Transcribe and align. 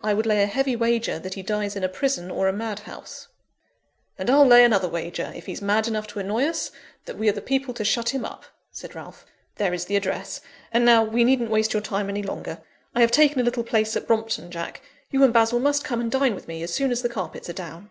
I 0.00 0.14
would 0.14 0.26
lay 0.26 0.42
a 0.42 0.48
heavy 0.48 0.74
wager 0.74 1.20
that 1.20 1.34
he 1.34 1.42
dies 1.44 1.76
in 1.76 1.84
a 1.84 1.88
prison 1.88 2.28
or 2.28 2.48
a 2.48 2.52
madhouse." 2.52 3.28
"And 4.18 4.28
I'll 4.28 4.44
lay 4.44 4.64
another 4.64 4.88
wager, 4.88 5.30
if 5.36 5.46
he's 5.46 5.62
mad 5.62 5.86
enough 5.86 6.08
to 6.08 6.18
annoy 6.18 6.46
us, 6.46 6.72
that 7.04 7.16
we 7.16 7.28
are 7.28 7.32
the 7.32 7.40
people 7.40 7.72
to 7.74 7.84
shut 7.84 8.08
him 8.08 8.24
up," 8.24 8.46
said 8.72 8.96
Ralph. 8.96 9.24
"There 9.58 9.72
is 9.72 9.84
the 9.84 9.94
address. 9.94 10.40
And 10.72 10.84
now, 10.84 11.04
we 11.04 11.22
needn't 11.22 11.50
waste 11.50 11.72
your 11.72 11.82
time 11.82 12.08
any 12.08 12.24
longer. 12.24 12.58
I 12.96 13.00
have 13.00 13.12
taken 13.12 13.38
a 13.38 13.44
little 13.44 13.62
place 13.62 13.94
at 13.96 14.08
Brompton, 14.08 14.50
Jack, 14.50 14.80
you 15.12 15.22
and 15.22 15.32
Basil 15.32 15.60
must 15.60 15.84
come 15.84 16.00
and 16.00 16.10
dine 16.10 16.34
with 16.34 16.48
me, 16.48 16.64
as 16.64 16.74
soon 16.74 16.90
as 16.90 17.02
the 17.02 17.08
carpets 17.08 17.48
are 17.48 17.52
down." 17.52 17.90